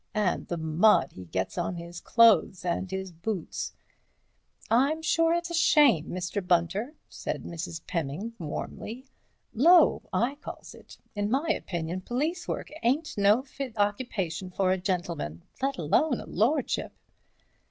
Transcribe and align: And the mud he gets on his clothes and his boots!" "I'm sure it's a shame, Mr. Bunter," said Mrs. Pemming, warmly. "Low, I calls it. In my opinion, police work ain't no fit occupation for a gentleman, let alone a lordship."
And 0.15 0.47
the 0.47 0.57
mud 0.57 1.11
he 1.11 1.25
gets 1.25 1.59
on 1.59 1.75
his 1.75 2.01
clothes 2.01 2.65
and 2.65 2.89
his 2.89 3.11
boots!" 3.11 3.71
"I'm 4.71 5.03
sure 5.03 5.35
it's 5.35 5.51
a 5.51 5.53
shame, 5.53 6.07
Mr. 6.07 6.41
Bunter," 6.43 6.95
said 7.07 7.43
Mrs. 7.43 7.85
Pemming, 7.85 8.33
warmly. 8.39 9.05
"Low, 9.53 10.01
I 10.11 10.37
calls 10.41 10.73
it. 10.73 10.97
In 11.13 11.29
my 11.29 11.49
opinion, 11.49 12.01
police 12.01 12.47
work 12.47 12.71
ain't 12.81 13.15
no 13.15 13.43
fit 13.43 13.77
occupation 13.77 14.49
for 14.49 14.71
a 14.71 14.77
gentleman, 14.81 15.43
let 15.61 15.77
alone 15.77 16.19
a 16.19 16.25
lordship." 16.25 16.93